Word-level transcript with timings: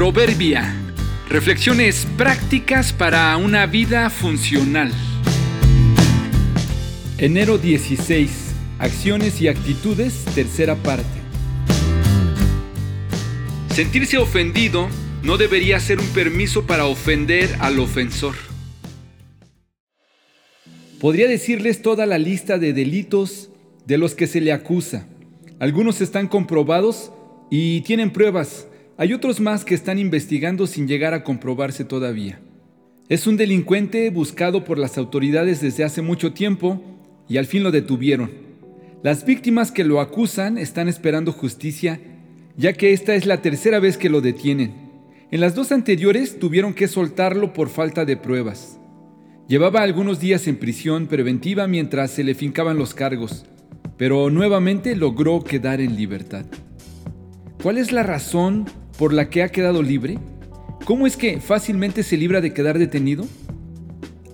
Proverbia. 0.00 0.74
Reflexiones 1.28 2.06
prácticas 2.16 2.90
para 2.90 3.36
una 3.36 3.66
vida 3.66 4.08
funcional. 4.08 4.90
Enero 7.18 7.58
16. 7.58 8.30
Acciones 8.78 9.42
y 9.42 9.48
actitudes, 9.48 10.24
tercera 10.34 10.74
parte. 10.74 11.04
Sentirse 13.74 14.16
ofendido 14.16 14.88
no 15.22 15.36
debería 15.36 15.78
ser 15.80 16.00
un 16.00 16.08
permiso 16.14 16.66
para 16.66 16.86
ofender 16.86 17.54
al 17.58 17.78
ofensor. 17.78 18.36
Podría 20.98 21.28
decirles 21.28 21.82
toda 21.82 22.06
la 22.06 22.16
lista 22.16 22.56
de 22.56 22.72
delitos 22.72 23.50
de 23.84 23.98
los 23.98 24.14
que 24.14 24.26
se 24.26 24.40
le 24.40 24.54
acusa. 24.54 25.06
Algunos 25.58 26.00
están 26.00 26.26
comprobados 26.26 27.12
y 27.50 27.82
tienen 27.82 28.10
pruebas. 28.10 28.66
Hay 29.00 29.14
otros 29.14 29.40
más 29.40 29.64
que 29.64 29.74
están 29.74 29.98
investigando 29.98 30.66
sin 30.66 30.86
llegar 30.86 31.14
a 31.14 31.24
comprobarse 31.24 31.86
todavía. 31.86 32.38
Es 33.08 33.26
un 33.26 33.38
delincuente 33.38 34.10
buscado 34.10 34.62
por 34.62 34.76
las 34.76 34.98
autoridades 34.98 35.62
desde 35.62 35.84
hace 35.84 36.02
mucho 36.02 36.34
tiempo 36.34 36.82
y 37.26 37.38
al 37.38 37.46
fin 37.46 37.62
lo 37.62 37.70
detuvieron. 37.70 38.30
Las 39.02 39.24
víctimas 39.24 39.72
que 39.72 39.84
lo 39.84 40.02
acusan 40.02 40.58
están 40.58 40.86
esperando 40.86 41.32
justicia, 41.32 41.98
ya 42.58 42.74
que 42.74 42.92
esta 42.92 43.14
es 43.14 43.24
la 43.24 43.40
tercera 43.40 43.78
vez 43.80 43.96
que 43.96 44.10
lo 44.10 44.20
detienen. 44.20 44.74
En 45.30 45.40
las 45.40 45.54
dos 45.54 45.72
anteriores 45.72 46.38
tuvieron 46.38 46.74
que 46.74 46.86
soltarlo 46.86 47.54
por 47.54 47.70
falta 47.70 48.04
de 48.04 48.18
pruebas. 48.18 48.78
Llevaba 49.48 49.80
algunos 49.80 50.20
días 50.20 50.46
en 50.46 50.58
prisión 50.58 51.06
preventiva 51.06 51.66
mientras 51.66 52.10
se 52.10 52.22
le 52.22 52.34
fincaban 52.34 52.76
los 52.76 52.92
cargos, 52.92 53.46
pero 53.96 54.28
nuevamente 54.28 54.94
logró 54.94 55.42
quedar 55.42 55.80
en 55.80 55.96
libertad. 55.96 56.44
¿Cuál 57.62 57.78
es 57.78 57.92
la 57.92 58.02
razón 58.02 58.66
por 59.00 59.14
la 59.14 59.30
que 59.30 59.42
ha 59.42 59.48
quedado 59.48 59.82
libre? 59.82 60.18
¿Cómo 60.84 61.06
es 61.06 61.16
que 61.16 61.40
fácilmente 61.40 62.02
se 62.02 62.18
libra 62.18 62.42
de 62.42 62.52
quedar 62.52 62.78
detenido? 62.78 63.24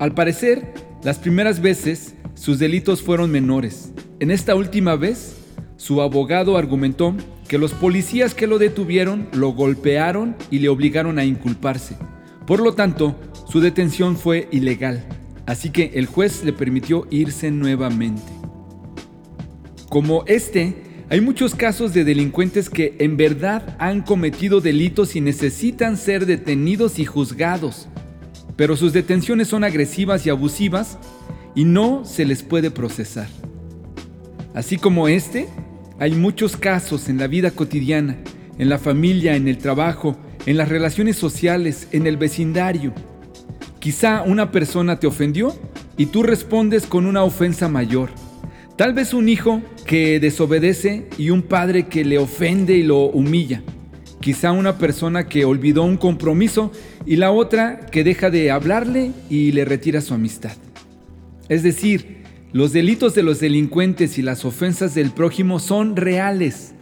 Al 0.00 0.12
parecer, 0.12 0.74
las 1.04 1.20
primeras 1.20 1.60
veces 1.60 2.16
sus 2.34 2.58
delitos 2.58 3.00
fueron 3.00 3.30
menores. 3.30 3.92
En 4.18 4.32
esta 4.32 4.56
última 4.56 4.96
vez, 4.96 5.36
su 5.76 6.02
abogado 6.02 6.56
argumentó 6.56 7.14
que 7.46 7.58
los 7.58 7.74
policías 7.74 8.34
que 8.34 8.48
lo 8.48 8.58
detuvieron 8.58 9.28
lo 9.32 9.50
golpearon 9.50 10.34
y 10.50 10.58
le 10.58 10.68
obligaron 10.68 11.20
a 11.20 11.24
inculparse. 11.24 11.96
Por 12.44 12.58
lo 12.58 12.74
tanto, 12.74 13.14
su 13.48 13.60
detención 13.60 14.16
fue 14.16 14.48
ilegal, 14.50 15.06
así 15.46 15.70
que 15.70 15.92
el 15.94 16.06
juez 16.06 16.42
le 16.42 16.52
permitió 16.52 17.06
irse 17.12 17.52
nuevamente. 17.52 18.32
Como 19.88 20.24
este, 20.26 20.85
hay 21.08 21.20
muchos 21.20 21.54
casos 21.54 21.94
de 21.94 22.02
delincuentes 22.02 22.68
que 22.68 22.96
en 22.98 23.16
verdad 23.16 23.76
han 23.78 24.02
cometido 24.02 24.60
delitos 24.60 25.14
y 25.14 25.20
necesitan 25.20 25.96
ser 25.96 26.26
detenidos 26.26 26.98
y 26.98 27.04
juzgados, 27.04 27.86
pero 28.56 28.76
sus 28.76 28.92
detenciones 28.92 29.46
son 29.46 29.62
agresivas 29.62 30.26
y 30.26 30.30
abusivas 30.30 30.98
y 31.54 31.64
no 31.64 32.04
se 32.04 32.24
les 32.24 32.42
puede 32.42 32.72
procesar. 32.72 33.28
Así 34.52 34.78
como 34.78 35.06
este, 35.06 35.46
hay 36.00 36.10
muchos 36.10 36.56
casos 36.56 37.08
en 37.08 37.18
la 37.18 37.28
vida 37.28 37.52
cotidiana, 37.52 38.16
en 38.58 38.68
la 38.68 38.78
familia, 38.78 39.36
en 39.36 39.46
el 39.46 39.58
trabajo, 39.58 40.16
en 40.44 40.56
las 40.56 40.68
relaciones 40.68 41.16
sociales, 41.16 41.86
en 41.92 42.08
el 42.08 42.16
vecindario. 42.16 42.92
Quizá 43.78 44.22
una 44.22 44.50
persona 44.50 44.98
te 44.98 45.06
ofendió 45.06 45.54
y 45.96 46.06
tú 46.06 46.24
respondes 46.24 46.84
con 46.84 47.06
una 47.06 47.22
ofensa 47.22 47.68
mayor 47.68 48.10
Tal 48.76 48.92
vez 48.92 49.14
un 49.14 49.30
hijo 49.30 49.62
que 49.86 50.20
desobedece 50.20 51.06
y 51.16 51.30
un 51.30 51.40
padre 51.40 51.86
que 51.86 52.04
le 52.04 52.18
ofende 52.18 52.76
y 52.76 52.82
lo 52.82 53.04
humilla. 53.04 53.62
Quizá 54.20 54.52
una 54.52 54.76
persona 54.76 55.28
que 55.28 55.46
olvidó 55.46 55.82
un 55.82 55.96
compromiso 55.96 56.72
y 57.06 57.16
la 57.16 57.30
otra 57.30 57.86
que 57.86 58.04
deja 58.04 58.28
de 58.28 58.50
hablarle 58.50 59.12
y 59.30 59.52
le 59.52 59.64
retira 59.64 60.02
su 60.02 60.12
amistad. 60.12 60.52
Es 61.48 61.62
decir, 61.62 62.18
los 62.52 62.74
delitos 62.74 63.14
de 63.14 63.22
los 63.22 63.40
delincuentes 63.40 64.18
y 64.18 64.22
las 64.22 64.44
ofensas 64.44 64.94
del 64.94 65.10
prójimo 65.10 65.58
son 65.58 65.96
reales. 65.96 66.74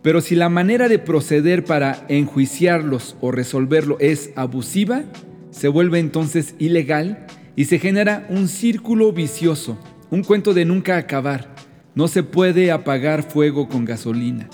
Pero 0.00 0.22
si 0.22 0.36
la 0.36 0.48
manera 0.48 0.88
de 0.88 0.98
proceder 0.98 1.64
para 1.64 2.06
enjuiciarlos 2.08 3.14
o 3.20 3.30
resolverlo 3.30 3.98
es 4.00 4.30
abusiva, 4.36 5.04
se 5.50 5.68
vuelve 5.68 5.98
entonces 5.98 6.54
ilegal 6.58 7.26
y 7.56 7.66
se 7.66 7.78
genera 7.78 8.26
un 8.30 8.48
círculo 8.48 9.12
vicioso 9.12 9.76
un 10.10 10.22
cuento 10.22 10.54
de 10.54 10.64
nunca 10.64 10.96
acabar. 10.96 11.54
No 11.94 12.08
se 12.08 12.22
puede 12.22 12.70
apagar 12.70 13.22
fuego 13.22 13.68
con 13.68 13.84
gasolina. 13.84 14.48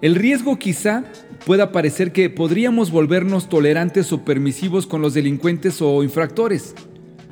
El 0.00 0.14
riesgo 0.14 0.58
quizá 0.58 1.04
pueda 1.46 1.72
parecer 1.72 2.12
que 2.12 2.28
podríamos 2.28 2.90
volvernos 2.90 3.48
tolerantes 3.48 4.12
o 4.12 4.24
permisivos 4.24 4.86
con 4.86 5.00
los 5.00 5.14
delincuentes 5.14 5.80
o 5.80 6.02
infractores. 6.02 6.74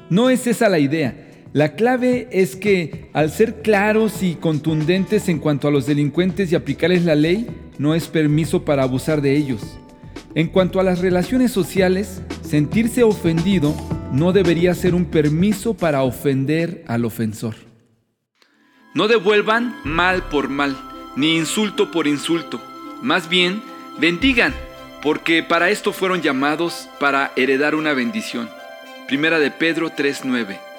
No 0.09 0.31
es 0.31 0.47
esa 0.47 0.69
la 0.69 0.79
idea. 0.79 1.29
La 1.53 1.75
clave 1.75 2.29
es 2.33 2.57
que 2.57 3.11
al 3.13 3.31
ser 3.31 3.61
claros 3.61 4.23
y 4.23 4.37
contundentes 4.37 5.29
en 5.29 5.39
cuanto 5.39 5.69
a 5.69 5.71
los 5.71 5.87
delincuentes 5.87 6.51
y 6.51 6.55
aplicarles 6.55 7.05
la 7.05 7.15
ley, 7.15 7.47
no 7.79 7.95
es 7.95 8.09
permiso 8.09 8.65
para 8.65 8.85
abusar 8.85 9.21
de 9.21 9.37
ellos. 9.37 9.61
En 10.35 10.49
cuanto 10.49 10.81
a 10.81 10.83
las 10.83 11.01
relaciones 11.01 11.53
sociales, 11.53 12.23
sentirse 12.43 13.03
ofendido 13.03 13.75
no 14.13 14.33
debería 14.33 14.75
ser 14.75 14.95
un 14.95 15.07
permiso 15.07 15.75
para 15.75 16.03
ofender 16.03 16.85
al 16.87 17.07
ofensor. 17.07 17.55
No 18.95 19.09
devuelvan 19.09 19.75
mal 19.85 20.23
por 20.25 20.51
mal, 20.51 20.77
ni 21.17 21.37
insulto 21.37 21.91
por 21.91 22.07
insulto. 22.07 22.61
Más 23.01 23.31
bien, 23.31 23.63
bendigan, 23.99 24.53
porque 25.03 25.43
para 25.43 25.71
esto 25.71 25.95
fueron 25.95 26.21
llamados 26.21 26.91
para 27.01 27.33
heredar 27.37 27.75
una 27.75 27.95
bendición. 27.95 28.51
Primera 29.09 29.39
de 29.39 29.51
Pedro 29.51 29.89
3:9. 29.89 30.72